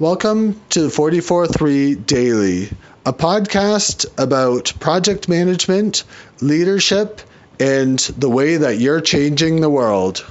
Welcome 0.00 0.62
to 0.68 0.82
the 0.82 0.90
44.3 0.90 2.06
Daily, 2.06 2.70
a 3.04 3.12
podcast 3.12 4.06
about 4.16 4.72
project 4.78 5.28
management, 5.28 6.04
leadership, 6.40 7.20
and 7.58 7.98
the 8.16 8.30
way 8.30 8.58
that 8.58 8.78
you're 8.78 9.00
changing 9.00 9.60
the 9.60 9.68
world. 9.68 10.24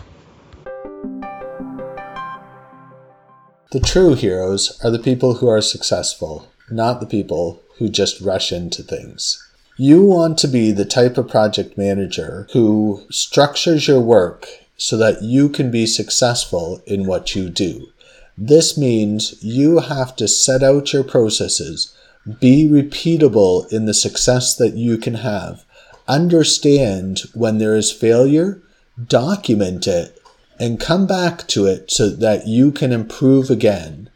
The 3.73 3.81
true 3.83 4.13
heroes 4.13 4.79
are 4.85 4.89
the 4.89 4.99
people 5.03 5.33
who 5.33 5.49
are 5.49 5.59
successful, 5.59 6.47
not 6.71 7.01
the 7.01 7.05
people 7.05 7.61
who 7.77 7.89
just 7.89 8.21
rush 8.21 8.53
into 8.53 8.83
things. 8.83 9.45
You 9.75 10.01
want 10.01 10.37
to 10.37 10.47
be 10.47 10.71
the 10.71 10.85
type 10.85 11.17
of 11.17 11.27
project 11.27 11.77
manager 11.77 12.47
who 12.53 13.05
structures 13.11 13.85
your 13.85 13.99
work 13.99 14.47
so 14.77 14.95
that 14.95 15.23
you 15.23 15.49
can 15.49 15.69
be 15.69 15.85
successful 15.85 16.81
in 16.85 17.05
what 17.05 17.35
you 17.35 17.49
do. 17.49 17.89
This 18.37 18.77
means 18.77 19.41
you 19.43 19.79
have 19.79 20.15
to 20.17 20.27
set 20.27 20.61
out 20.61 20.93
your 20.93 21.03
processes, 21.03 21.95
be 22.39 22.67
repeatable 22.67 23.71
in 23.71 23.85
the 23.85 23.93
success 23.93 24.55
that 24.55 24.75
you 24.75 24.97
can 24.97 25.15
have, 25.15 25.65
understand 26.07 27.21
when 27.33 27.57
there 27.57 27.75
is 27.75 27.91
failure, 27.91 28.61
document 29.07 29.87
it, 29.87 30.21
and 30.59 30.79
come 30.79 31.07
back 31.07 31.47
to 31.47 31.65
it 31.65 31.89
so 31.89 32.09
that 32.09 32.47
you 32.47 32.71
can 32.71 32.91
improve 32.91 33.49
again. 33.49 34.09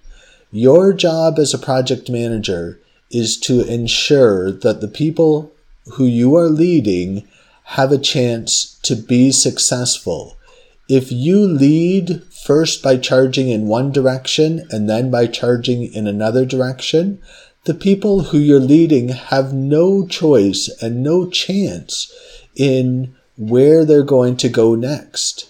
Your 0.51 0.93
job 0.93 1.39
as 1.39 1.53
a 1.53 1.59
project 1.59 2.09
manager 2.09 2.79
is 3.09 3.37
to 3.39 3.61
ensure 3.61 4.51
that 4.51 4.81
the 4.81 4.87
people 4.87 5.51
who 5.93 6.05
you 6.05 6.35
are 6.35 6.49
leading 6.49 7.27
have 7.63 7.91
a 7.91 7.97
chance 7.97 8.79
to 8.83 8.95
be 8.95 9.31
successful. 9.31 10.37
If 10.93 11.09
you 11.09 11.39
lead 11.47 12.21
first 12.43 12.83
by 12.83 12.97
charging 12.97 13.47
in 13.47 13.67
one 13.67 13.93
direction 13.93 14.67
and 14.71 14.89
then 14.89 15.09
by 15.09 15.25
charging 15.27 15.83
in 15.83 16.05
another 16.05 16.43
direction, 16.45 17.21
the 17.63 17.73
people 17.73 18.23
who 18.23 18.37
you're 18.37 18.59
leading 18.59 19.07
have 19.07 19.53
no 19.53 20.05
choice 20.05 20.67
and 20.81 21.01
no 21.01 21.29
chance 21.29 22.11
in 22.57 23.15
where 23.37 23.85
they're 23.85 24.03
going 24.03 24.35
to 24.35 24.49
go 24.49 24.75
next. 24.75 25.49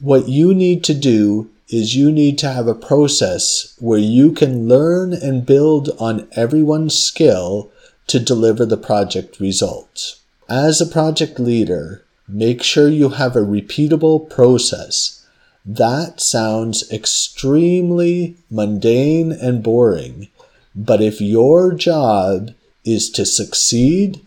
What 0.00 0.28
you 0.28 0.52
need 0.52 0.82
to 0.84 0.94
do 0.94 1.48
is 1.68 1.94
you 1.94 2.10
need 2.10 2.36
to 2.38 2.50
have 2.50 2.66
a 2.66 2.74
process 2.74 3.76
where 3.78 4.00
you 4.00 4.32
can 4.32 4.66
learn 4.66 5.12
and 5.12 5.46
build 5.46 5.90
on 6.00 6.26
everyone's 6.32 6.98
skill 6.98 7.70
to 8.08 8.18
deliver 8.18 8.66
the 8.66 8.76
project 8.76 9.38
results. 9.38 10.18
As 10.48 10.80
a 10.80 10.86
project 10.86 11.38
leader, 11.38 12.02
make 12.28 12.62
sure 12.62 12.88
you 12.88 13.10
have 13.10 13.36
a 13.36 13.40
repeatable 13.40 14.28
process. 14.28 15.26
That 15.64 16.20
sounds 16.20 16.90
extremely 16.90 18.36
mundane 18.50 19.32
and 19.32 19.62
boring, 19.62 20.28
but 20.74 21.00
if 21.00 21.20
your 21.20 21.72
job 21.72 22.50
is 22.84 23.10
to 23.10 23.24
succeed, 23.24 24.20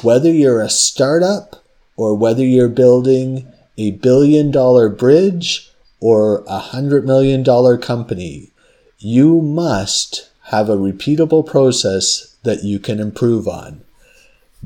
whether 0.00 0.30
you're 0.30 0.62
a 0.62 0.70
startup 0.70 1.62
or 1.96 2.14
whether 2.14 2.44
you're 2.44 2.68
building 2.68 3.46
a 3.76 3.92
billion 3.92 4.50
dollar 4.50 4.88
bridge 4.88 5.70
or 6.00 6.42
a 6.46 6.58
hundred 6.58 7.04
million 7.04 7.42
dollar 7.42 7.76
company, 7.76 8.50
you 8.98 9.42
must 9.42 10.30
have 10.44 10.68
a 10.68 10.76
repeatable 10.76 11.46
process 11.46 12.36
that 12.42 12.64
you 12.64 12.78
can 12.78 12.98
improve 12.98 13.46
on. 13.46 13.82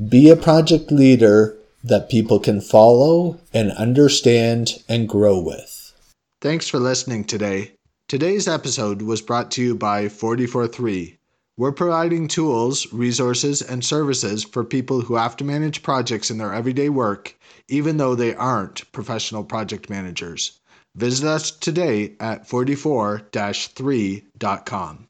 Be 0.09 0.29
a 0.29 0.35
project 0.35 0.91
leader 0.91 1.56
that 1.87 2.09
people 2.09 2.39
can 2.39 2.61
follow 2.61 3.39
and 3.53 3.71
understand 3.71 4.83
and 4.87 5.07
grow 5.07 5.39
with. 5.39 5.93
Thanks 6.41 6.67
for 6.67 6.79
listening 6.79 7.23
today. 7.23 7.71
Today's 8.07 8.47
episode 8.47 9.01
was 9.01 9.21
brought 9.21 9.51
to 9.51 9.61
you 9.61 9.75
by 9.75 10.07
443. 10.07 11.17
We're 11.57 11.71
providing 11.71 12.27
tools, 12.27 12.85
resources, 12.93 13.61
and 13.63 13.83
services 13.83 14.43
for 14.43 14.63
people 14.63 15.01
who 15.01 15.15
have 15.15 15.35
to 15.37 15.43
manage 15.43 15.81
projects 15.81 16.29
in 16.29 16.37
their 16.37 16.53
everyday 16.53 16.89
work, 16.89 17.35
even 17.67 17.97
though 17.97 18.13
they 18.13 18.35
aren't 18.35 18.89
professional 18.91 19.43
project 19.43 19.89
managers. 19.89 20.59
Visit 20.95 21.27
us 21.27 21.51
today 21.51 22.15
at 22.19 22.47
44 22.47 23.29
3.com. 23.31 25.07